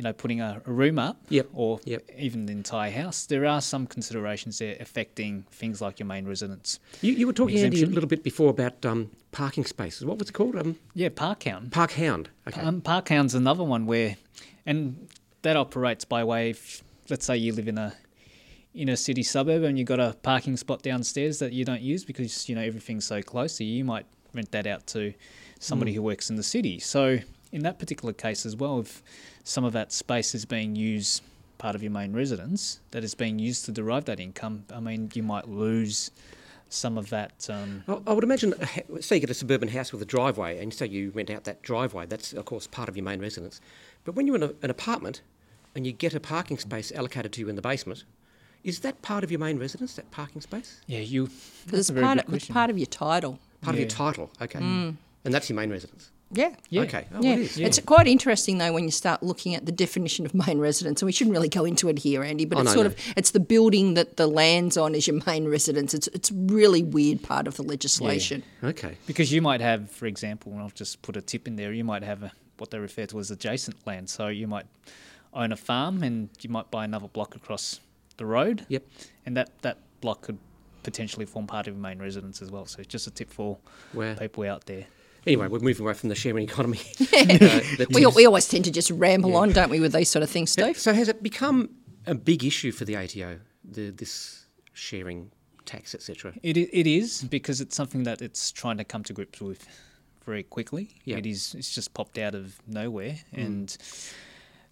you 0.00 0.04
know, 0.04 0.14
putting 0.14 0.40
a, 0.40 0.62
a 0.64 0.72
room 0.72 0.98
up 0.98 1.18
Yep. 1.28 1.48
or 1.52 1.78
Yep. 1.84 2.10
even 2.18 2.46
the 2.46 2.52
entire 2.52 2.90
house. 2.90 3.26
There 3.26 3.44
are 3.44 3.60
some 3.60 3.86
considerations 3.86 4.58
there 4.58 4.74
affecting 4.80 5.44
things 5.50 5.82
like 5.82 5.98
your 5.98 6.06
main 6.06 6.26
residence. 6.26 6.80
You, 7.02 7.12
you 7.12 7.26
were 7.26 7.34
talking 7.34 7.58
Andy 7.58 7.82
a 7.82 7.86
little 7.86 8.08
bit 8.08 8.22
before 8.22 8.48
about 8.48 8.86
um, 8.86 9.10
parking 9.30 9.66
spaces. 9.66 10.06
What 10.06 10.16
was 10.18 10.30
it 10.30 10.32
called? 10.32 10.56
Um, 10.56 10.76
Yeah, 10.94 11.10
Parkhound. 11.10 11.70
Park 11.70 11.92
Hound. 11.92 12.30
Okay. 12.48 12.62
Um, 12.62 12.80
Parkhound's 12.80 13.34
another 13.34 13.62
one 13.62 13.84
where, 13.84 14.16
and 14.64 15.06
that 15.42 15.58
operates 15.58 16.06
by 16.06 16.24
way 16.24 16.48
of, 16.52 16.82
let's 17.10 17.26
say 17.26 17.36
you 17.36 17.52
live 17.52 17.68
in 17.68 17.76
a 17.76 17.92
in 18.72 18.88
a 18.88 18.96
city 18.96 19.22
suburb 19.22 19.64
and 19.64 19.78
you've 19.78 19.88
got 19.88 20.00
a 20.00 20.16
parking 20.22 20.56
spot 20.56 20.80
downstairs 20.80 21.40
that 21.40 21.52
you 21.52 21.64
don't 21.66 21.82
use 21.82 22.04
because 22.06 22.48
you 22.48 22.54
know 22.54 22.62
everything's 22.62 23.04
so 23.04 23.20
close. 23.20 23.52
So 23.58 23.64
you 23.64 23.84
might 23.84 24.06
rent 24.32 24.50
that 24.52 24.66
out 24.66 24.86
to 24.94 25.12
somebody 25.58 25.92
who 25.92 26.00
works 26.00 26.30
in 26.30 26.36
the 26.36 26.42
city. 26.42 26.78
So 26.78 27.18
in 27.52 27.62
that 27.62 27.78
particular 27.78 28.12
case 28.12 28.46
as 28.46 28.56
well, 28.56 28.80
if 28.80 29.02
some 29.44 29.64
of 29.64 29.72
that 29.72 29.92
space 29.92 30.34
is 30.34 30.44
being 30.44 30.76
used 30.76 31.22
part 31.58 31.74
of 31.74 31.82
your 31.82 31.92
main 31.92 32.12
residence 32.14 32.80
that 32.90 33.04
is 33.04 33.14
being 33.14 33.38
used 33.38 33.64
to 33.66 33.72
derive 33.72 34.06
that 34.06 34.18
income, 34.20 34.64
I 34.74 34.80
mean 34.80 35.10
you 35.14 35.22
might 35.22 35.48
lose 35.48 36.10
some 36.70 36.96
of 36.96 37.10
that. 37.10 37.48
Um, 37.50 37.84
I 37.88 37.98
I 38.06 38.12
would 38.12 38.24
imagine, 38.24 38.54
say 39.00 39.16
you 39.16 39.20
get 39.20 39.30
a 39.30 39.34
suburban 39.34 39.68
house 39.68 39.92
with 39.92 40.00
a 40.00 40.06
driveway, 40.06 40.62
and 40.62 40.72
say 40.72 40.86
you 40.86 41.10
rent 41.10 41.28
out 41.30 41.44
that 41.44 41.62
driveway. 41.62 42.06
That's 42.06 42.32
of 42.32 42.44
course 42.44 42.66
part 42.66 42.88
of 42.88 42.96
your 42.96 43.04
main 43.04 43.20
residence. 43.20 43.60
But 44.04 44.14
when 44.14 44.26
you're 44.26 44.36
in 44.36 44.42
a, 44.42 44.52
an 44.62 44.70
apartment, 44.70 45.20
and 45.74 45.86
you 45.86 45.92
get 45.92 46.14
a 46.14 46.20
parking 46.20 46.58
space 46.58 46.92
allocated 46.92 47.32
to 47.32 47.40
you 47.40 47.48
in 47.48 47.56
the 47.56 47.62
basement, 47.62 48.04
is 48.64 48.80
that 48.80 49.02
part 49.02 49.24
of 49.24 49.30
your 49.30 49.40
main 49.40 49.58
residence? 49.58 49.94
That 49.94 50.10
parking 50.10 50.40
space, 50.40 50.80
yeah, 50.86 51.00
you. 51.00 51.24
Because 51.24 51.40
that's 51.66 51.78
it's 51.80 51.90
a 51.90 51.92
very 51.94 52.06
part 52.06 52.18
good 52.18 52.28
of, 52.28 52.34
it's 52.34 52.44
question. 52.44 52.54
part 52.54 52.70
of 52.70 52.78
your 52.78 52.86
title. 52.86 53.38
part 53.60 53.74
of 53.74 53.80
your 53.80 53.88
title? 53.88 54.30
Okay, 54.40 54.58
and 54.60 54.96
that's 55.24 55.48
your 55.50 55.56
main 55.56 55.70
residence. 55.70 56.10
Yeah. 56.32 56.54
Yeah. 56.68 56.82
Okay, 56.82 57.06
oh, 57.14 57.20
Yeah. 57.22 57.32
it 57.34 57.38
is. 57.40 57.58
it's 57.58 57.78
quite 57.80 58.06
interesting 58.06 58.58
though 58.58 58.72
when 58.72 58.84
you 58.84 58.90
start 58.92 59.22
looking 59.22 59.54
at 59.54 59.66
the 59.66 59.72
definition 59.72 60.24
of 60.24 60.32
main 60.34 60.58
residence, 60.58 61.02
and 61.02 61.06
we 61.06 61.12
shouldn't 61.12 61.34
really 61.34 61.48
go 61.48 61.64
into 61.64 61.88
it 61.88 61.98
here, 61.98 62.22
Andy. 62.22 62.44
But 62.44 62.58
Oh, 62.58 62.60
it's 62.62 62.70
no, 62.70 62.74
sort 62.74 62.86
no. 62.86 62.92
of 62.92 62.96
it's 63.16 63.32
the 63.32 63.40
building 63.40 63.94
that 63.94 64.16
the 64.16 64.26
land's 64.28 64.76
on 64.76 64.94
is 64.94 65.06
your 65.08 65.20
main 65.26 65.48
residence. 65.48 65.92
It's 65.92 66.06
it's 66.08 66.30
really 66.30 66.82
weird 66.84 67.22
part 67.22 67.46
of 67.48 67.56
the 67.56 67.62
legislation. 67.64 68.42
Okay, 68.62 68.96
Because 69.06 69.32
you 69.32 69.42
might 69.42 69.60
have, 69.60 69.90
for 69.90 70.06
example, 70.06 70.52
and 70.52 70.60
I'll 70.60 70.70
just 70.70 71.02
put 71.02 71.16
a 71.16 71.20
tip 71.20 71.48
in 71.48 71.56
there, 71.56 71.72
you 71.72 71.84
might 71.84 72.02
have 72.04 72.22
a, 72.22 72.32
what 72.58 72.70
they 72.70 72.78
refer 72.78 73.06
to 73.06 73.18
as 73.18 73.30
adjacent 73.30 73.84
land. 73.86 74.08
So 74.08 74.28
you 74.28 74.46
might 74.46 74.66
own 75.34 75.50
a 75.52 75.56
farm 75.56 76.02
and 76.02 76.28
you 76.40 76.50
might 76.50 76.70
buy 76.70 76.84
another 76.84 77.08
block 77.08 77.34
across 77.34 77.80
the 78.18 78.26
road. 78.26 78.66
Yep. 78.68 78.84
And 79.26 79.36
that, 79.36 79.50
that 79.62 79.78
block 80.00 80.22
could 80.22 80.38
potentially 80.82 81.26
form 81.26 81.46
part 81.46 81.66
of 81.66 81.74
your 81.74 81.80
main 81.82 81.98
residence 81.98 82.40
as 82.42 82.50
well. 82.50 82.66
So 82.66 82.78
it's 82.80 82.88
just 82.88 83.06
a 83.06 83.10
tip 83.10 83.30
for 83.30 83.58
Wow. 83.94 84.14
people 84.14 84.44
out 84.44 84.66
there. 84.66 84.86
Anyway, 85.26 85.48
we're 85.48 85.58
moving 85.58 85.84
away 85.84 85.94
from 85.94 86.08
the 86.08 86.14
sharing 86.14 86.44
economy. 86.44 86.80
Uh, 87.12 87.60
We, 87.90 88.06
we 88.06 88.26
always 88.26 88.48
tend 88.48 88.64
to 88.64 88.70
just 88.70 88.90
ramble 88.90 89.36
on, 89.36 89.52
don't 89.52 89.70
we, 89.70 89.80
with 89.80 89.92
these 89.92 90.10
sort 90.10 90.22
of 90.22 90.30
things, 90.30 90.50
Steve? 90.50 90.78
So 90.78 90.92
has 90.92 91.08
it 91.08 91.22
become 91.22 91.70
a 92.06 92.14
big 92.14 92.44
issue 92.44 92.72
for 92.72 92.84
the 92.84 92.96
ATO? 92.96 93.38
The 93.64 93.90
this 93.90 94.46
sharing 94.72 95.30
tax, 95.66 95.94
etc. 95.94 96.34
It, 96.42 96.56
it 96.56 96.86
is 96.86 97.22
because 97.22 97.60
it's 97.60 97.76
something 97.76 98.04
that 98.04 98.22
it's 98.22 98.50
trying 98.52 98.78
to 98.78 98.84
come 98.84 99.02
to 99.04 99.12
grips 99.12 99.40
with 99.40 99.66
very 100.24 100.42
quickly. 100.42 100.90
Yeah. 101.04 101.18
It 101.18 101.26
is. 101.26 101.54
It's 101.54 101.74
just 101.74 101.94
popped 101.94 102.18
out 102.18 102.34
of 102.34 102.58
nowhere, 102.66 103.16
mm. 103.34 103.46
and 103.46 103.76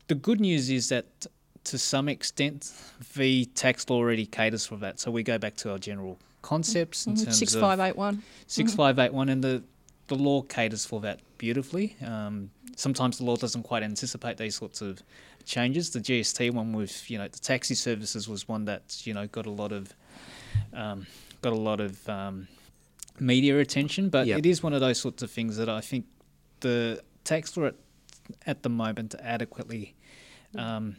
the 0.09 0.15
good 0.15 0.41
news 0.41 0.71
is 0.71 0.89
that 0.89 1.27
to 1.65 1.79
some 1.79 2.09
extent 2.09 2.73
the 3.14 3.45
tax 3.55 3.88
law 3.90 3.97
already 3.97 4.26
caters 4.26 4.67
for 4.67 4.76
that. 4.76 4.99
So 4.99 5.11
we 5.11 5.23
go 5.23 5.38
back 5.38 5.57
to 5.57 5.73
our 5.73 5.78
general 5.78 6.19
concepts 6.43 7.07
in 7.07 7.14
mm-hmm. 7.14 7.25
terms 7.25 7.38
Six 7.38 7.55
of 7.55 7.61
five 7.61 7.81
eight 7.81 7.97
one. 7.97 8.17
Mm-hmm. 8.17 8.23
six 8.47 8.75
five 8.75 8.99
eight 8.99 9.12
one, 9.12 9.28
and 9.28 9.43
the 9.43 9.62
the 10.09 10.15
law 10.17 10.43
caters 10.43 10.85
for 10.85 11.00
that 11.03 11.21
beautifully. 11.38 11.97
Um, 12.05 12.50
sometimes 12.77 13.19
the 13.19 13.25
law 13.25 13.37
doesn't 13.37 13.62
quite 13.62 13.83
anticipate 13.83 14.37
these 14.37 14.57
sorts 14.57 14.81
of 14.81 15.03
changes. 15.45 15.91
The 15.91 16.00
GST 16.00 16.53
one 16.53 16.73
with 16.73 17.11
you 17.11 17.19
know 17.19 17.29
the 17.29 17.38
taxi 17.38 17.75
services 17.75 18.29
was 18.29 18.49
one 18.49 18.65
that 18.67 19.07
you 19.07 19.15
know 19.15 19.27
got 19.27 19.47
a 19.47 19.50
lot 19.50 19.73
of 19.73 19.95
um, 20.73 21.07
got 21.43 21.53
a 21.53 21.57
lot 21.57 21.81
of 21.81 22.09
um, 22.09 22.49
media 23.21 23.59
attention, 23.59 24.09
but 24.09 24.27
Yep. 24.27 24.38
it 24.41 24.47
is 24.47 24.62
one 24.62 24.73
of 24.73 24.81
those 24.81 24.99
sorts 24.99 25.23
of 25.23 25.31
things 25.31 25.57
that 25.57 25.69
I 25.69 25.81
think 25.81 26.07
the 26.61 27.03
tax 27.25 27.57
law 27.57 27.67
at, 27.67 27.75
at 28.47 28.62
the 28.62 28.69
moment 28.69 29.15
adequately 29.23 29.95
um, 30.57 30.97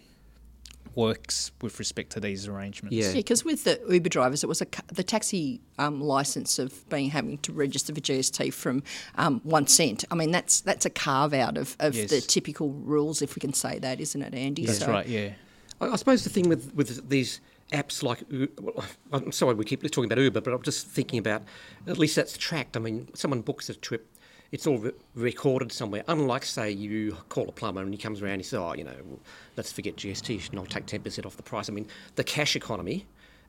works 0.95 1.51
with 1.61 1.79
respect 1.79 2.11
to 2.11 2.19
these 2.19 2.47
arrangements. 2.47 2.95
Yeah. 2.95 3.07
Yeah, 3.07 3.13
because 3.15 3.45
with 3.45 3.63
the 3.63 3.79
Uber 3.89 4.09
drivers, 4.09 4.43
it 4.43 4.47
was 4.47 4.61
a 4.61 4.67
the 4.87 5.03
taxi 5.03 5.61
um, 5.77 6.01
license 6.01 6.59
of 6.59 6.87
being 6.89 7.09
having 7.09 7.37
to 7.39 7.51
register 7.53 7.93
for 7.93 8.01
GST 8.01 8.53
from 8.53 8.83
um, 9.15 9.39
one 9.43 9.67
cent. 9.67 10.05
I 10.11 10.15
mean, 10.15 10.31
that's 10.31 10.61
that's 10.61 10.85
a 10.85 10.89
carve 10.89 11.33
out 11.33 11.57
of, 11.57 11.75
of 11.79 11.93
the 11.93 12.21
typical 12.21 12.69
rules, 12.71 13.21
if 13.21 13.35
we 13.35 13.39
can 13.39 13.53
say 13.53 13.79
that, 13.79 13.99
isn't 13.99 14.21
it, 14.21 14.33
Andy? 14.33 14.65
That's 14.65 14.79
So- 14.79 14.91
right. 14.91 15.07
Yeah. 15.07 15.29
I, 15.81 15.87
I 15.89 15.95
suppose 15.95 16.23
the 16.23 16.29
thing 16.29 16.49
with, 16.49 16.73
with 16.75 17.09
these 17.09 17.41
apps 17.71 18.01
like, 18.03 18.23
well, 18.59 18.83
I'm 19.11 19.31
sorry 19.31 19.53
we 19.53 19.63
keep 19.65 19.81
talking 19.91 20.11
about 20.11 20.21
Uber, 20.21 20.41
but 20.41 20.53
I'm 20.53 20.61
just 20.63 20.87
thinking 20.87 21.19
about 21.19 21.43
at 21.87 21.97
least 21.97 22.15
that's 22.15 22.37
tracked. 22.37 22.75
I 22.75 22.79
mean, 22.79 23.07
someone 23.13 23.41
books 23.41 23.69
a 23.69 23.75
trip, 23.75 24.07
it's 24.51 24.65
all 24.67 24.77
re- 24.77 24.91
recorded 25.15 25.71
somewhere. 25.71 26.03
Unlike, 26.07 26.45
say, 26.45 26.71
you 26.71 27.17
call 27.29 27.47
a 27.47 27.51
plumber 27.51 27.81
and 27.81 27.93
he 27.93 27.97
comes 27.97 28.21
around 28.21 28.33
and 28.33 28.41
he 28.41 28.45
says, 28.45 28.59
oh, 28.59 28.73
you 28.73 28.83
know, 28.83 28.95
let's 29.57 29.71
forget 29.71 29.95
GST 29.95 30.49
and 30.49 30.59
I'll 30.59 30.65
take 30.65 30.85
10% 30.85 31.25
off 31.25 31.37
the 31.37 31.43
price. 31.43 31.69
I 31.69 31.73
mean, 31.73 31.87
the 32.15 32.23
cash 32.23 32.55
economy 32.55 33.05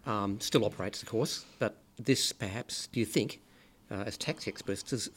um, 0.07 0.41
still 0.41 0.65
operates, 0.65 1.03
of 1.03 1.09
course, 1.09 1.45
but 1.59 1.77
this 1.99 2.33
perhaps, 2.33 2.89
do 2.89 3.01
you 3.01 3.07
think, 3.07 3.41
uh, 3.91 4.05
as 4.07 4.17
tax 4.17 4.47
experts, 4.47 4.83
does 4.83 5.11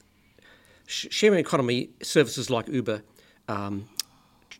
sh- 0.87 1.07
sharing 1.09 1.39
economy 1.39 1.89
services 2.01 2.49
like 2.49 2.67
Uber 2.67 3.01
um, 3.47 3.89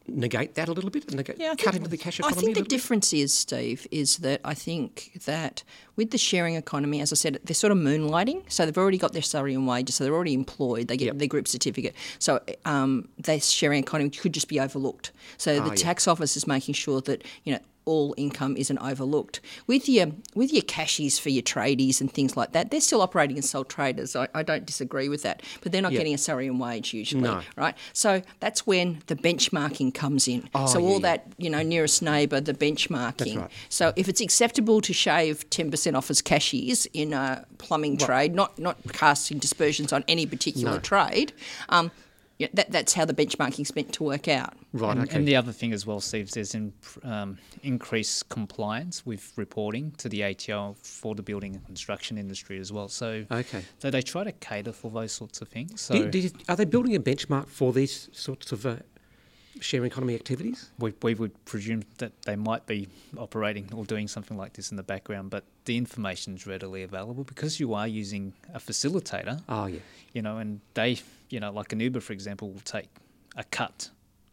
negate 0.07 0.55
that 0.55 0.67
a 0.67 0.73
little 0.73 0.89
bit, 0.89 1.13
negate, 1.13 1.37
Yeah, 1.39 1.55
cut 1.57 1.75
into 1.75 1.89
the 1.89 1.97
cash 1.97 2.19
economy? 2.19 2.37
I 2.37 2.41
think 2.41 2.55
the 2.55 2.61
bit? 2.61 2.69
difference 2.69 3.13
is, 3.13 3.33
Steve, 3.33 3.87
is 3.91 4.17
that 4.17 4.41
I 4.43 4.53
think 4.53 5.11
that 5.25 5.63
with 5.95 6.11
the 6.11 6.17
sharing 6.17 6.55
economy, 6.55 6.99
as 7.01 7.11
I 7.13 7.15
said, 7.15 7.39
they're 7.43 7.53
sort 7.55 7.71
of 7.71 7.77
moonlighting. 7.77 8.43
So 8.51 8.65
they've 8.65 8.77
already 8.77 8.97
got 8.97 9.13
their 9.13 9.21
salary 9.21 9.53
and 9.53 9.67
wages, 9.67 9.95
so 9.95 10.03
they're 10.03 10.13
already 10.13 10.33
employed. 10.33 10.87
They 10.87 10.97
get 10.97 11.05
Yep. 11.05 11.17
their 11.19 11.27
group 11.27 11.47
certificate. 11.47 11.95
So 12.19 12.41
um, 12.65 13.07
their 13.17 13.39
sharing 13.39 13.79
economy 13.81 14.09
could 14.09 14.33
just 14.33 14.47
be 14.47 14.59
overlooked. 14.59 15.11
So 15.37 15.55
the 15.55 15.61
Ah, 15.61 15.67
yeah. 15.69 15.75
tax 15.75 16.07
office 16.07 16.35
is 16.35 16.47
making 16.47 16.73
sure 16.73 16.99
that 17.01 17.23
you 17.45 17.53
know 17.53 17.59
all 17.85 18.13
income 18.17 18.55
isn't 18.57 18.77
overlooked. 18.79 19.41
With 19.67 19.87
your 19.89 20.07
with 20.35 20.53
your 20.53 20.63
cashies 20.63 21.19
for 21.19 21.29
your 21.29 21.43
tradies 21.43 22.01
and 22.01 22.11
things 22.11 22.35
like 22.37 22.51
that, 22.53 22.71
they're 22.71 22.81
still 22.81 23.01
operating 23.01 23.37
as 23.37 23.49
sole 23.49 23.63
traders. 23.63 24.15
I, 24.15 24.27
I 24.33 24.43
don't 24.43 24.65
disagree 24.65 25.09
with 25.09 25.23
that, 25.23 25.41
but 25.61 25.71
they're 25.71 25.81
not 25.81 25.91
Yeah. 25.91 25.99
getting 25.99 26.13
a 26.13 26.17
salary 26.17 26.47
and 26.47 26.59
wage 26.59 26.93
usually, 26.93 27.23
No. 27.23 27.41
right? 27.55 27.75
So 27.93 28.21
that's 28.39 28.65
when 28.67 29.01
the 29.07 29.15
benchmarking 29.15 29.93
comes 29.93 30.27
in. 30.27 30.49
Oh, 30.55 30.65
so 30.67 30.79
yeah, 30.79 30.85
all 30.85 30.93
yeah. 30.93 30.99
that 30.99 31.27
you 31.37 31.49
know 31.49 31.61
nearest 31.61 32.01
neighbour, 32.01 32.39
the 32.41 32.53
benchmarking. 32.53 33.37
right. 33.41 33.51
So 33.69 33.93
if 33.95 34.07
it's 34.07 34.21
acceptable 34.21 34.81
to 34.81 34.93
shave 34.93 35.49
ten 35.49 35.71
percent 35.71 35.95
off 35.95 36.09
as 36.09 36.21
cashiers 36.21 36.85
in 36.93 37.13
a 37.13 37.45
plumbing 37.57 37.97
trade, 37.97 38.33
not 38.35 38.57
not 38.59 38.77
casting 38.93 39.37
dispersions 39.39 39.91
on 39.93 40.03
any 40.07 40.25
particular 40.25 40.73
No. 40.73 40.79
trade. 40.79 41.33
Um, 41.69 41.91
yeah, 42.39 42.47
that, 42.53 42.71
that's 42.71 42.93
how 42.93 43.05
the 43.05 43.13
benchmarking's 43.13 43.75
meant 43.75 43.93
to 43.93 44.03
work 44.03 44.27
out. 44.27 44.53
Right, 44.73 44.97
And, 44.97 45.07
okay. 45.07 45.17
and 45.17 45.27
the 45.27 45.35
other 45.35 45.51
thing 45.51 45.71
as 45.71 45.85
well, 45.85 45.99
Steve, 45.99 46.31
there's 46.31 46.55
in, 46.55 46.73
um, 47.03 47.37
increased 47.61 48.27
compliance 48.29 49.05
with 49.05 49.31
reporting 49.35 49.91
to 49.99 50.09
the 50.09 50.23
ATO 50.23 50.75
for 50.81 51.13
the 51.15 51.21
building 51.23 51.55
and 51.55 51.65
construction 51.65 52.17
industry 52.17 52.57
as 52.59 52.71
well. 52.71 52.87
So, 52.89 53.25
Okay. 53.31 53.63
so 53.79 53.89
they 53.91 54.01
try 54.01 54.23
to 54.23 54.31
cater 54.31 54.71
for 54.73 54.89
those 54.91 55.11
sorts 55.11 55.41
of 55.41 55.47
things. 55.49 55.81
So 55.81 55.93
Do- 55.95 56.09
do 56.09 56.19
you- 56.19 56.31
are 56.49 56.55
they 56.55 56.65
building 56.65 56.95
a 56.95 56.99
benchmark 56.99 57.47
for 57.47 57.71
these 57.71 58.09
sorts 58.11 58.51
of 58.51 58.65
uh, 58.65 58.77
sharing 59.59 59.87
economy 59.87 60.15
activities? 60.15 60.69
we, 60.79 60.93
we 61.01 61.13
would 61.13 61.45
presume 61.45 61.83
that 61.99 62.11
they 62.23 62.35
might 62.35 62.65
be 62.65 62.87
operating 63.17 63.69
or 63.73 63.85
doing 63.85 64.07
something 64.07 64.37
like 64.37 64.53
this 64.53 64.71
in 64.71 64.77
the 64.77 64.83
background, 64.83 65.29
but 65.29 65.43
the 65.65 65.77
information 65.77 66.35
is 66.35 66.47
readily 66.47 66.83
available 66.83 67.23
because 67.23 67.59
you 67.59 67.73
are 67.73 67.87
using 67.87 68.33
a 68.53 68.59
facilitator. 68.59 69.41
Oh, 69.47 69.65
yeah. 69.67 69.79
you 70.13 70.21
know, 70.21 70.37
and 70.37 70.59
they, 70.73 70.99
you 71.29 71.39
know, 71.39 71.51
like 71.51 71.71
an 71.73 71.79
Uber, 71.79 71.99
for 72.01 72.13
example, 72.13 72.51
will 72.51 72.59
take 72.61 72.89
a 73.35 73.43
cut 73.45 73.89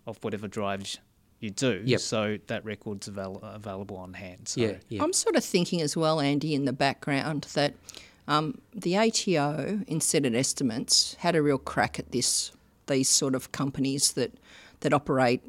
of 0.06 0.22
whatever 0.24 0.48
drives 0.48 0.98
you 1.40 1.50
do. 1.50 1.82
Yep. 1.84 2.00
So 2.00 2.38
that 2.48 2.64
record's 2.64 3.08
avail- 3.08 3.40
available 3.42 3.96
on 3.96 4.14
hand. 4.14 4.48
So 4.48 4.60
Yeah, 4.60 4.72
yeah. 4.88 5.02
I'm 5.02 5.12
sort 5.12 5.36
of 5.36 5.44
thinking 5.44 5.80
as 5.80 5.96
well, 5.96 6.20
Andy, 6.20 6.54
in 6.54 6.64
the 6.64 6.72
background 6.72 7.46
that 7.54 7.74
um, 8.28 8.60
the 8.74 8.96
ATO, 8.96 9.80
in 9.86 10.00
Senate 10.00 10.34
estimates, 10.34 11.14
had 11.20 11.34
a 11.34 11.42
real 11.42 11.58
crack 11.58 11.98
at 11.98 12.12
this. 12.12 12.52
These 12.86 13.08
sort 13.08 13.34
of 13.34 13.52
companies 13.52 14.12
that 14.12 14.32
that 14.80 14.92
operate, 14.92 15.42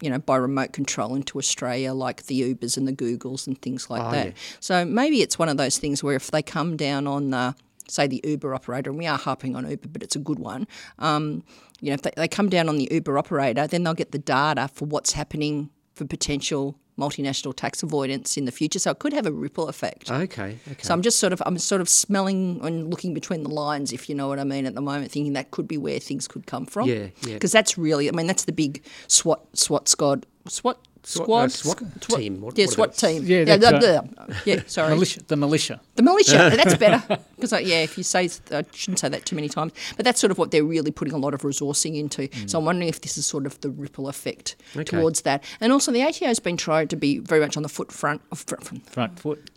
you 0.00 0.10
know, 0.10 0.18
by 0.18 0.36
remote 0.36 0.72
control 0.72 1.14
into 1.14 1.38
Australia, 1.38 1.92
like 1.94 2.24
the 2.26 2.54
Ubers 2.54 2.76
and 2.76 2.86
the 2.86 2.92
Googles 2.92 3.46
and 3.46 3.60
things 3.60 3.88
like 3.90 4.02
Oh, 4.02 4.10
that. 4.10 4.26
yeah. 4.28 4.32
So 4.60 4.84
maybe 4.84 5.22
it's 5.22 5.38
one 5.38 5.48
of 5.48 5.56
those 5.56 5.78
things 5.78 6.02
where 6.04 6.16
if 6.16 6.30
they 6.30 6.42
come 6.42 6.76
down 6.76 7.06
on 7.06 7.30
the 7.30 7.54
say 7.88 8.08
the 8.08 8.20
Uber 8.24 8.52
operator, 8.52 8.90
and 8.90 8.98
we 8.98 9.06
are 9.06 9.16
harping 9.16 9.54
on 9.54 9.68
Uber, 9.70 9.88
but 9.88 10.02
it's 10.02 10.16
a 10.16 10.18
good 10.18 10.40
one. 10.40 10.66
Um, 10.98 11.44
you 11.80 11.90
know, 11.90 11.94
if 11.94 12.02
they, 12.02 12.10
they 12.16 12.26
come 12.26 12.48
down 12.48 12.68
on 12.68 12.78
the 12.78 12.88
Uber 12.90 13.16
operator, 13.16 13.68
then 13.68 13.84
they'll 13.84 13.94
get 13.94 14.10
the 14.10 14.18
data 14.18 14.68
for 14.74 14.86
what's 14.86 15.12
happening 15.12 15.70
for 15.94 16.04
potential 16.04 16.76
multinational 16.98 17.54
tax 17.54 17.82
avoidance 17.82 18.36
in 18.36 18.44
the 18.44 18.52
future. 18.52 18.78
So 18.78 18.90
it 18.90 18.98
could 18.98 19.12
have 19.12 19.26
a 19.26 19.32
ripple 19.32 19.68
effect. 19.68 20.10
Okay, 20.10 20.58
okay. 20.70 20.82
So 20.82 20.94
I'm 20.94 21.02
just 21.02 21.18
sort 21.18 21.32
of 21.32 21.42
I'm 21.46 21.58
sort 21.58 21.80
of 21.80 21.88
smelling 21.88 22.60
and 22.62 22.90
looking 22.90 23.14
between 23.14 23.42
the 23.42 23.50
lines, 23.50 23.92
if 23.92 24.08
you 24.08 24.14
know 24.14 24.28
what 24.28 24.38
I 24.38 24.44
mean, 24.44 24.66
at 24.66 24.74
the 24.74 24.80
moment, 24.80 25.10
thinking 25.10 25.34
that 25.34 25.50
could 25.50 25.68
be 25.68 25.78
where 25.78 25.98
things 25.98 26.26
could 26.28 26.46
come 26.46 26.66
from. 26.66 26.88
Yeah, 26.88 27.08
yeah. 27.22 27.34
Because 27.34 27.52
that's 27.52 27.76
really, 27.76 28.08
I 28.08 28.12
mean, 28.12 28.26
that's 28.26 28.44
the 28.44 28.52
big 28.52 28.82
SWAT 29.08 29.40
SWAT 29.56 29.88
squad 29.88 30.26
SWAT 30.48 30.78
SWAT, 31.08 31.52
squad 31.52 31.82
uh, 31.82 31.84
SWAT 31.84 32.00
team, 32.00 32.40
what- 32.40 32.58
yeah, 32.58 32.64
what 32.66 32.74
SWAT 32.74 32.96
team. 32.96 33.22
Yeah, 33.24 33.38
yeah, 33.46 33.56
that's 33.58 33.84
blah, 33.84 34.00
right. 34.26 34.36
yeah. 34.44 34.60
Sorry, 34.66 34.88
militia, 34.94 35.20
the 35.28 35.36
militia. 35.36 35.80
the 35.94 36.02
militia. 36.02 36.50
that's 36.56 36.74
better. 36.76 37.18
Because 37.36 37.52
yeah, 37.52 37.82
if 37.82 37.98
you 37.98 38.02
say 38.02 38.30
I 38.50 38.64
shouldn't 38.72 38.98
say 38.98 39.10
that 39.10 39.26
too 39.26 39.36
many 39.36 39.48
times, 39.50 39.72
but 39.96 40.04
that's 40.06 40.18
sort 40.18 40.30
of 40.30 40.38
what 40.38 40.50
they're 40.52 40.64
really 40.64 40.90
putting 40.90 41.12
a 41.12 41.18
lot 41.18 41.34
of 41.34 41.42
resourcing 41.42 41.96
into. 41.98 42.28
So 42.48 42.58
I'm 42.58 42.64
wondering 42.64 42.88
if 42.88 43.02
this 43.02 43.18
is 43.18 43.26
sort 43.26 43.44
of 43.44 43.60
the 43.60 43.68
ripple 43.68 44.08
effect 44.08 44.56
Okay. 44.74 44.84
towards 44.84 45.20
that. 45.22 45.44
And 45.60 45.70
also, 45.70 45.92
the 45.92 46.02
ATO 46.02 46.24
has 46.26 46.40
been 46.40 46.56
trying 46.56 46.88
to 46.88 46.96
be 46.96 47.18
very 47.18 47.42
much 47.42 47.58
on 47.58 47.62
the 47.62 47.68
foot 47.68 47.92
front. 47.92 48.22
Of 48.32 48.40
front, 48.40 48.64
front 48.64 48.88
Front 48.90 49.18
foot. 49.20 49.50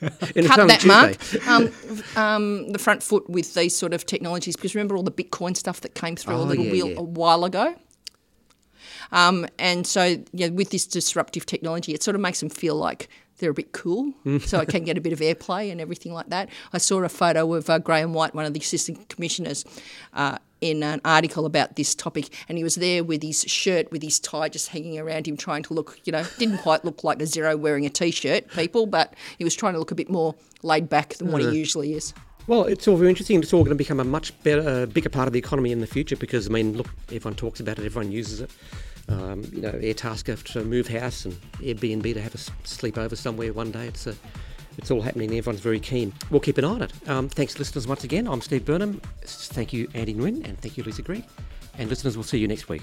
And 0.00 0.20
it's 0.34 0.48
cut 0.48 0.66
that 0.66 0.86
mark. 0.86 1.46
Um, 1.46 1.70
um, 2.16 2.72
the 2.72 2.78
front 2.78 3.02
foot 3.02 3.28
with 3.28 3.52
these 3.54 3.76
sort 3.76 3.92
of 3.92 4.06
technologies 4.06 4.56
because 4.56 4.74
remember 4.74 4.96
all 4.96 5.02
the 5.02 5.12
Bitcoin 5.12 5.54
stuff 5.56 5.82
that 5.82 5.94
came 5.94 6.16
through 6.16 6.36
a 6.36 6.38
Oh, 6.40 6.44
little 6.44 6.64
yeah, 6.64 6.72
wheel 6.72 6.88
yeah. 6.88 6.98
a 6.98 7.02
while 7.02 7.44
ago. 7.44 7.74
Um, 9.12 9.46
and 9.58 9.86
so 9.86 10.22
yeah, 10.32 10.48
with 10.48 10.70
this 10.70 10.86
disruptive 10.86 11.46
technology, 11.46 11.94
it 11.94 12.02
sort 12.02 12.14
of 12.14 12.20
makes 12.20 12.40
them 12.40 12.50
feel 12.50 12.76
like 12.76 13.08
they're 13.38 13.50
a 13.50 13.54
bit 13.54 13.72
cool, 13.72 14.12
so 14.44 14.60
it 14.60 14.68
can 14.68 14.84
get 14.84 14.96
a 14.96 15.00
bit 15.00 15.12
of 15.12 15.18
airplay 15.18 15.72
and 15.72 15.80
everything 15.80 16.12
like 16.12 16.28
that. 16.28 16.48
I 16.72 16.78
saw 16.78 17.02
a 17.02 17.08
photo 17.08 17.52
of 17.54 17.68
uh, 17.68 17.80
Graham 17.80 18.14
White, 18.14 18.32
one 18.32 18.44
of 18.44 18.54
the 18.54 18.60
assistant 18.60 19.08
commissioners. 19.08 19.64
Uh, 20.12 20.38
in 20.60 20.82
an 20.82 20.98
article 21.04 21.44
about 21.44 21.76
this 21.76 21.94
topic, 21.94 22.30
and 22.48 22.56
he 22.56 22.64
was 22.64 22.76
there 22.76 23.04
with 23.04 23.22
his 23.22 23.42
shirt, 23.42 23.90
with 23.92 24.02
his 24.02 24.18
tie 24.18 24.48
just 24.48 24.68
hanging 24.68 24.98
around 24.98 25.28
him, 25.28 25.36
trying 25.36 25.62
to 25.62 25.74
look, 25.74 25.98
you 26.04 26.12
know, 26.12 26.24
didn't 26.38 26.56
quite 26.58 26.82
look 26.86 27.04
like 27.04 27.20
a 27.20 27.26
zero 27.26 27.54
wearing 27.54 27.84
a 27.84 27.90
t-shirt, 27.90 28.48
people, 28.52 28.86
but 28.86 29.12
he 29.36 29.44
was 29.44 29.54
trying 29.54 29.74
to 29.74 29.78
look 29.78 29.90
a 29.90 29.94
bit 29.94 30.08
more 30.08 30.34
laid 30.62 30.88
back 30.88 31.14
than 31.14 31.30
what 31.30 31.42
he 31.42 31.48
usually 31.58 31.92
is. 31.92 32.14
Well, 32.46 32.64
it's 32.64 32.86
all 32.86 32.96
very 32.96 33.08
interesting. 33.08 33.40
It's 33.40 33.54
all 33.54 33.62
going 33.64 33.70
to 33.70 33.74
become 33.74 34.00
a 34.00 34.04
much 34.04 34.38
better, 34.42 34.68
uh, 34.68 34.86
bigger 34.86 35.08
part 35.08 35.26
of 35.26 35.32
the 35.32 35.38
economy 35.38 35.72
in 35.72 35.80
the 35.80 35.86
future 35.86 36.16
because, 36.16 36.46
I 36.46 36.50
mean, 36.50 36.76
look, 36.76 36.88
everyone 37.08 37.36
talks 37.36 37.58
about 37.58 37.78
it, 37.78 37.86
everyone 37.86 38.12
uses 38.12 38.42
it. 38.42 38.50
Um, 39.08 39.44
you 39.52 39.60
know, 39.60 39.72
Airtasker 39.72 40.42
to 40.52 40.64
move 40.64 40.88
house 40.88 41.24
and 41.24 41.34
Airbnb 41.58 42.14
to 42.14 42.20
have 42.20 42.34
a 42.34 42.38
sleepover 42.38 43.16
somewhere 43.16 43.52
one 43.52 43.70
day. 43.70 43.86
It's 43.86 44.06
a, 44.06 44.14
it's 44.76 44.90
all 44.90 45.00
happening. 45.00 45.34
Everyone's 45.34 45.60
very 45.60 45.80
keen. 45.80 46.12
We'll 46.30 46.40
keep 46.40 46.58
an 46.58 46.64
eye 46.64 46.68
on 46.68 46.82
it. 46.82 46.92
Um, 47.08 47.28
thanks, 47.28 47.58
listeners, 47.58 47.86
once 47.86 48.04
again. 48.04 48.26
I'm 48.26 48.40
Steve 48.42 48.64
Burnham. 48.64 49.00
Thank 49.22 49.72
you, 49.72 49.88
Andy 49.94 50.14
Nguyen, 50.14 50.46
and 50.46 50.58
thank 50.60 50.76
you, 50.76 50.84
Lisa 50.84 51.02
Gregg. 51.02 51.24
And 51.78 51.88
listeners, 51.88 52.16
we'll 52.16 52.24
see 52.24 52.38
you 52.38 52.48
next 52.48 52.68
week. 52.68 52.82